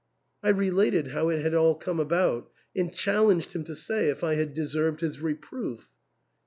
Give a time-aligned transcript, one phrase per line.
[0.41, 4.33] I related how it had all come about, and challenged him to say if I
[4.33, 5.89] had deserved his reproof.